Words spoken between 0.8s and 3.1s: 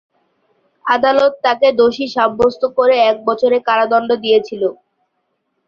আদালত তাকে দোষী সাব্যস্ত করে